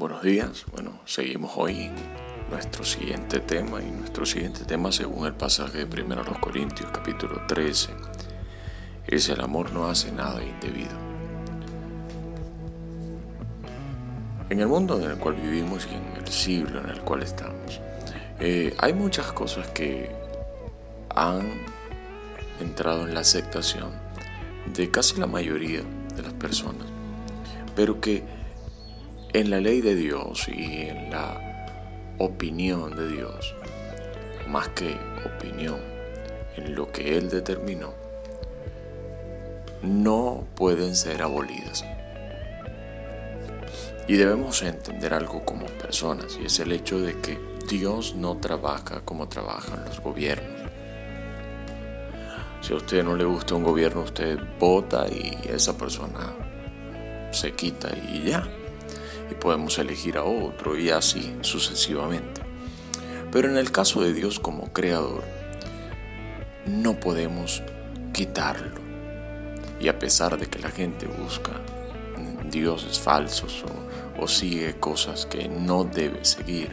[0.00, 1.94] Buenos días, bueno, seguimos hoy en
[2.50, 7.90] nuestro siguiente tema y nuestro siguiente tema según el pasaje de 1 Corintios capítulo 13
[9.08, 10.92] es el amor no hace nada indebido.
[14.48, 17.78] En el mundo en el cual vivimos y en el siglo en el cual estamos,
[18.38, 20.10] eh, hay muchas cosas que
[21.14, 21.46] han
[22.58, 23.90] entrado en la aceptación
[24.74, 25.82] de casi la mayoría
[26.16, 26.86] de las personas,
[27.76, 28.39] pero que
[29.32, 33.54] en la ley de Dios y en la opinión de Dios,
[34.48, 35.78] más que opinión,
[36.56, 37.94] en lo que Él determinó,
[39.82, 41.84] no pueden ser abolidas.
[44.08, 47.38] Y debemos entender algo como personas, y es el hecho de que
[47.68, 50.60] Dios no trabaja como trabajan los gobiernos.
[52.62, 56.34] Si a usted no le gusta un gobierno, usted vota y esa persona
[57.30, 58.44] se quita y ya
[59.30, 62.40] y podemos elegir a otro y así sucesivamente.
[63.32, 65.24] Pero en el caso de Dios como creador,
[66.66, 67.62] no podemos
[68.12, 68.80] quitarlo.
[69.78, 71.52] Y a pesar de que la gente busca
[72.50, 73.64] dioses falsos
[74.18, 76.72] o, sigue cosas que no debe seguir,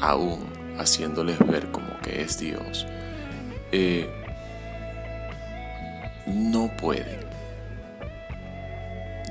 [0.00, 0.46] aún
[0.78, 2.86] haciéndoles ver como que es Dios,
[3.70, 4.08] eh,
[6.26, 7.20] no pueden.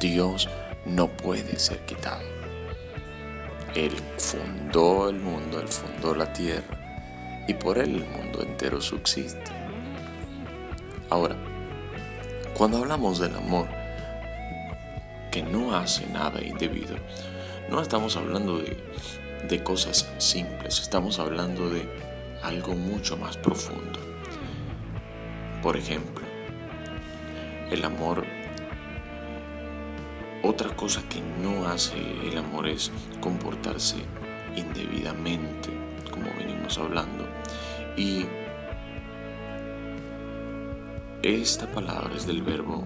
[0.00, 0.48] Dios
[0.90, 2.22] no puede ser quitado.
[3.74, 9.50] Él fundó el mundo, Él fundó la tierra y por Él el mundo entero subsiste.
[11.08, 11.36] Ahora,
[12.54, 13.68] cuando hablamos del amor
[15.30, 16.96] que no hace nada indebido,
[17.68, 18.76] no estamos hablando de,
[19.48, 21.88] de cosas simples, estamos hablando de
[22.42, 24.00] algo mucho más profundo.
[25.62, 26.24] Por ejemplo,
[27.70, 28.24] el amor
[30.42, 33.96] otra cosa que no hace el amor es comportarse
[34.56, 35.70] indebidamente,
[36.10, 37.26] como venimos hablando.
[37.96, 38.26] Y
[41.22, 42.84] esta palabra es del verbo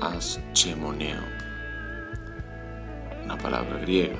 [0.00, 1.20] aschemoneo,
[3.24, 4.18] una palabra griega,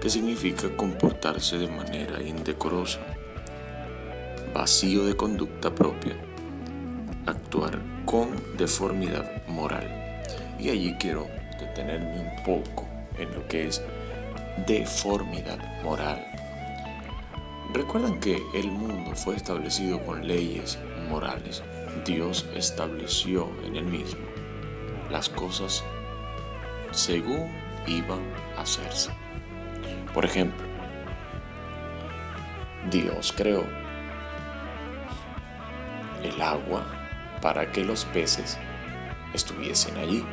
[0.00, 3.00] que significa comportarse de manera indecorosa,
[4.54, 6.16] vacío de conducta propia,
[7.26, 10.09] actuar con deformidad moral.
[10.58, 12.86] Y allí quiero detenerme un poco
[13.18, 13.82] en lo que es
[14.66, 16.26] deformidad moral.
[17.72, 21.62] Recuerdan que el mundo fue establecido con leyes morales.
[22.04, 24.30] Dios estableció en el mismo
[25.10, 25.84] las cosas
[26.92, 27.50] según
[27.86, 28.20] iban
[28.56, 29.10] a hacerse.
[30.14, 30.66] Por ejemplo,
[32.90, 33.64] Dios creó
[36.22, 36.86] el agua
[37.42, 38.58] para que los peces
[39.34, 40.24] estuviesen allí.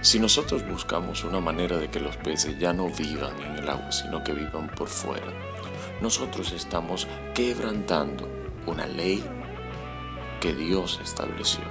[0.00, 3.90] Si nosotros buscamos una manera de que los peces ya no vivan en el agua,
[3.90, 5.26] sino que vivan por fuera,
[6.00, 8.28] nosotros estamos quebrantando
[8.66, 9.24] una ley
[10.40, 11.64] que Dios estableció.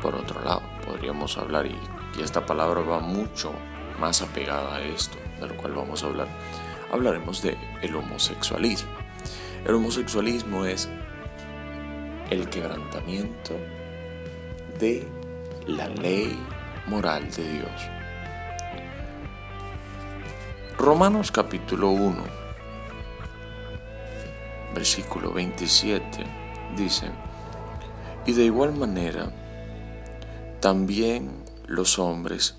[0.00, 1.76] Por otro lado, podríamos hablar, y,
[2.22, 3.52] esta palabra va mucho
[4.00, 6.26] más apegada a esto, de lo cual vamos a hablar,
[6.92, 8.90] hablaremos de el homosexualismo.
[9.64, 10.88] El homosexualismo es
[12.30, 13.56] el quebrantamiento
[14.78, 15.06] de
[15.66, 16.38] la ley
[16.86, 17.82] moral de Dios.
[20.76, 22.24] Romanos capítulo 1,
[24.74, 26.24] versículo 27
[26.76, 27.10] dice,
[28.26, 29.32] y de igual manera,
[30.60, 32.56] también los hombres,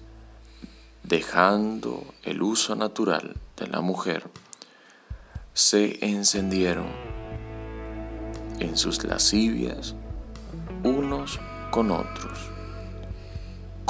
[1.04, 4.30] dejando el uso natural de la mujer,
[5.54, 6.88] se encendieron
[8.60, 9.96] en sus lascivias
[10.84, 11.40] unos
[11.72, 12.50] con otros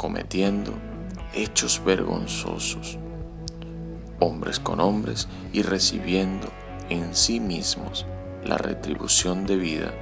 [0.00, 0.72] cometiendo
[1.34, 2.96] hechos vergonzosos,
[4.18, 6.48] hombres con hombres y recibiendo
[6.88, 8.06] en sí mismos
[8.42, 9.92] la retribución debida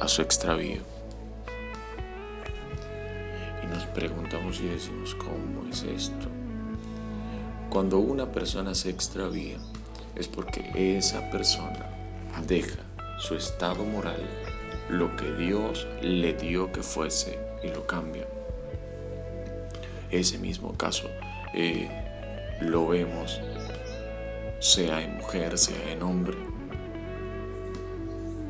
[0.00, 0.80] a su extravío.
[3.62, 6.28] Y nos preguntamos y decimos, ¿cómo es esto?
[7.68, 9.58] Cuando una persona se extravía
[10.16, 11.86] es porque esa persona
[12.46, 12.87] deja
[13.18, 14.22] su estado moral,
[14.88, 18.26] lo que Dios le dio que fuese y lo cambia
[20.10, 21.08] ese mismo caso
[21.54, 21.88] eh,
[22.60, 23.40] lo vemos,
[24.58, 26.36] sea en mujer, sea en hombre.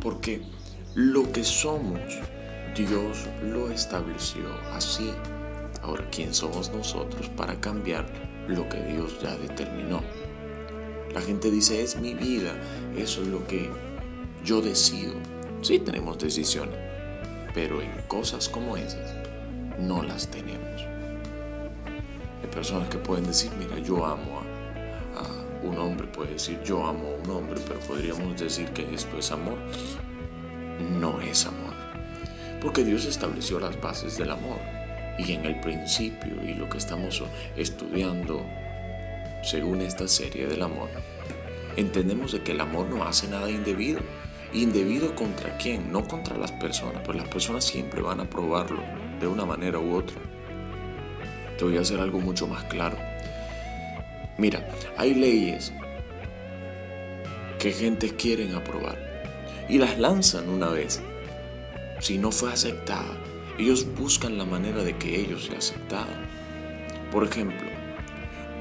[0.00, 0.40] Porque
[0.94, 2.00] lo que somos,
[2.76, 5.12] Dios lo estableció así.
[5.82, 8.06] Ahora, ¿quién somos nosotros para cambiar
[8.48, 10.00] lo que Dios ya determinó?
[11.12, 12.54] La gente dice, es mi vida,
[12.96, 13.70] eso es lo que
[14.44, 15.14] yo decido.
[15.62, 16.76] Sí tenemos decisiones,
[17.54, 19.14] pero en cosas como esas
[19.78, 20.82] no las tenemos.
[22.42, 27.08] Hay personas que pueden decir, mira, yo amo a, un hombre, puede decir, yo amo
[27.08, 29.58] a un hombre, pero podríamos decir que esto es amor.
[31.00, 31.74] No es amor.
[32.60, 34.58] Porque Dios estableció las bases del amor.
[35.18, 37.22] Y en el principio y lo que estamos
[37.56, 38.44] estudiando
[39.42, 40.88] según esta serie del amor,
[41.76, 44.00] entendemos de que el amor no hace nada indebido.
[44.52, 45.92] ¿Indebido contra quién?
[45.92, 48.82] No contra las personas, pero las personas siempre van a probarlo
[49.20, 50.16] de una manera u otra.
[51.58, 52.96] Te voy a hacer algo mucho más claro.
[54.38, 54.66] Mira,
[54.96, 55.72] hay leyes
[57.58, 58.96] que gente quieren aprobar
[59.68, 61.02] y las lanzan una vez.
[62.00, 63.18] Si no fue aceptada,
[63.58, 66.06] ellos buscan la manera de que ellos sea aceptado.
[67.10, 67.68] Por ejemplo,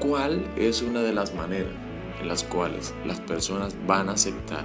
[0.00, 1.72] ¿cuál es una de las maneras
[2.20, 4.64] en las cuales las personas van a aceptar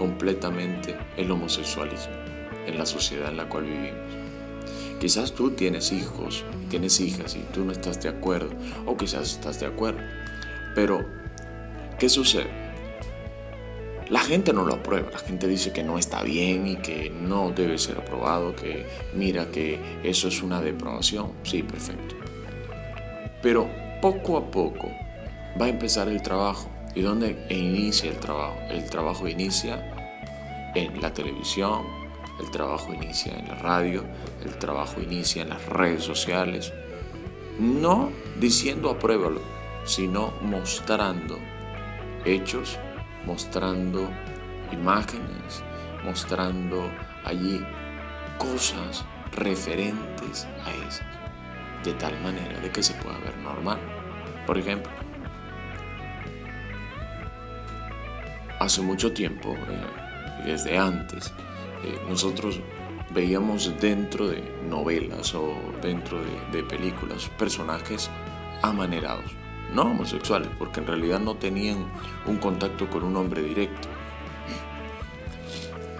[0.00, 2.14] completamente el homosexualismo
[2.66, 4.16] en la sociedad en la cual vivimos.
[4.98, 8.48] Quizás tú tienes hijos, tienes hijas y tú no estás de acuerdo,
[8.86, 10.00] o quizás estás de acuerdo.
[10.74, 11.06] Pero,
[11.98, 12.48] ¿qué sucede?
[14.08, 17.50] La gente no lo aprueba, la gente dice que no está bien y que no
[17.50, 21.32] debe ser aprobado, que mira que eso es una depravación.
[21.42, 22.14] Sí, perfecto.
[23.42, 23.68] Pero
[24.00, 24.90] poco a poco
[25.60, 28.58] va a empezar el trabajo ¿Y dónde inicia el trabajo?
[28.68, 31.86] El trabajo inicia en la televisión,
[32.40, 34.04] el trabajo inicia en la radio,
[34.44, 36.72] el trabajo inicia en las redes sociales.
[37.58, 38.10] No
[38.40, 39.40] diciendo apruébalo,
[39.84, 41.38] sino mostrando
[42.24, 42.78] hechos,
[43.24, 44.08] mostrando
[44.72, 45.62] imágenes,
[46.04, 46.90] mostrando
[47.24, 47.64] allí
[48.38, 51.06] cosas referentes a esas,
[51.84, 53.78] de tal manera de que se pueda ver normal.
[54.46, 54.90] Por ejemplo,
[58.60, 61.32] hace mucho tiempo, eh, desde antes,
[61.82, 62.60] eh, nosotros
[63.12, 66.18] veíamos dentro de novelas o dentro
[66.52, 68.10] de, películas personajes
[68.62, 69.32] amanerados,
[69.74, 71.90] no homosexuales, porque en realidad no tenían
[72.26, 73.88] un contacto con un hombre directo.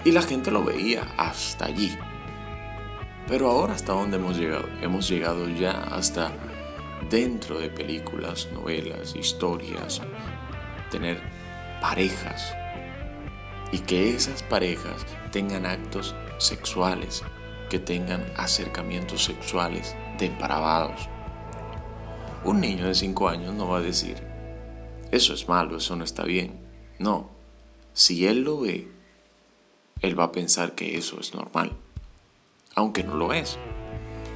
[0.05, 1.95] Y la gente lo veía hasta allí.
[3.27, 4.67] Pero ahora hasta dónde hemos llegado?
[4.81, 6.31] Hemos llegado ya hasta
[7.09, 10.01] dentro de películas, novelas, historias,
[10.89, 11.21] tener
[11.81, 12.55] parejas
[13.71, 17.23] y que esas parejas tengan actos sexuales,
[17.69, 21.09] que tengan acercamientos sexuales depravados.
[22.43, 24.17] Un niño de 5 años no va a decir,
[25.11, 26.59] eso es malo, eso no está bien.
[26.99, 27.31] No,
[27.93, 28.87] si él lo ve,
[30.01, 31.71] él va a pensar que eso es normal,
[32.75, 33.57] aunque no lo es,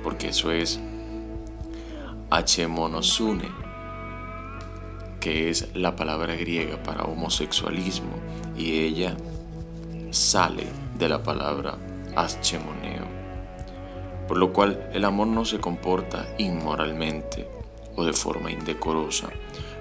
[0.03, 0.79] porque eso es
[2.29, 2.67] H.
[2.67, 3.64] monosune
[5.25, 8.13] que es la palabra griega para homosexualismo,
[8.55, 9.17] y ella
[10.11, 10.67] sale
[10.99, 11.79] de la palabra
[12.15, 13.07] aschemoneo.
[14.27, 17.49] Por lo cual el amor no se comporta inmoralmente
[17.95, 19.29] o de forma indecorosa.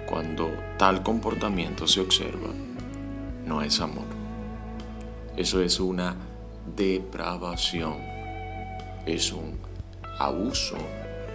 [0.09, 0.49] Cuando
[0.79, 2.49] tal comportamiento se observa,
[3.45, 4.07] no es amor.
[5.37, 6.17] Eso es una
[6.75, 7.99] depravación,
[9.05, 9.59] es un
[10.19, 10.79] abuso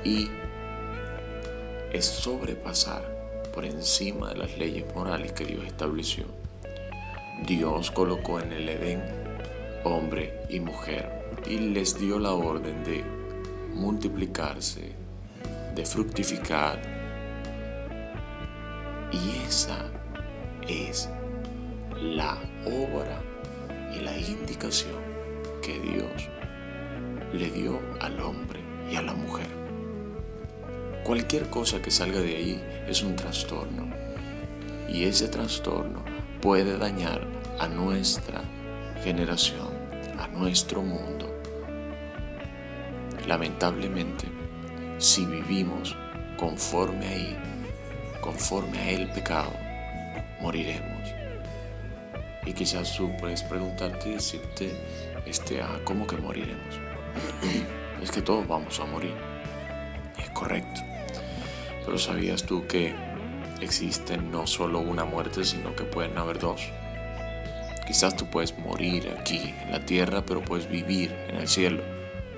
[0.04, 0.28] y
[1.94, 3.19] es sobrepasar
[3.54, 6.25] por encima de las leyes morales que Dios estableció.
[7.46, 9.01] Dios colocó en el Edén
[9.84, 11.10] hombre y mujer
[11.48, 13.04] y les dio la orden de
[13.74, 14.94] multiplicarse,
[15.75, 16.82] de fructificar.
[19.12, 19.86] Y esa
[20.68, 21.10] es
[21.96, 23.22] la obra
[23.96, 25.00] y la indicación
[25.62, 26.29] que Dios
[27.34, 28.60] le dio al hombre
[28.91, 29.59] y a la mujer.
[31.10, 33.92] Cualquier cosa que salga de ahí es un trastorno.
[34.88, 36.06] Y ese trastorno
[36.39, 37.25] puede dañar
[37.58, 38.44] a nuestra
[39.04, 39.70] generación,
[40.20, 41.36] a nuestro mundo.
[43.28, 44.28] Lamentablemente,
[45.00, 45.98] si vivimos
[46.38, 47.38] conforme ahí,
[48.22, 49.51] conforme a el pecado,
[50.42, 51.10] moriremos.
[52.46, 54.80] Y quizás tú puedes preguntarte y decirte,
[55.25, 56.80] este, ah, ¿cómo que moriremos?
[58.04, 59.16] es que todos vamos a morir.
[60.16, 60.88] Es correcto.
[61.89, 62.93] Pero ¿sabías tú que
[63.62, 66.62] existe no solo una muerte, sino que pueden haber dos?
[67.88, 71.81] Quizás tú puedes morir aquí en la tierra, pero puedes vivir en el cielo.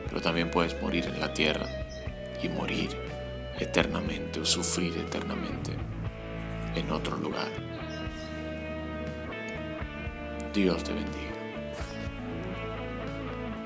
[0.08, 1.66] Pero también puedes morir en la tierra
[2.42, 2.92] y morir
[3.60, 5.74] eternamente o sufrir eternamente
[6.74, 7.52] en otro lugar.
[10.54, 11.31] Dios te bendiga.